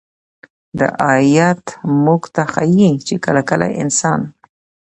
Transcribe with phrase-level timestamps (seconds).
[0.79, 1.65] دا آيت
[2.03, 4.21] موږ ته ښيي چې كله كله انسان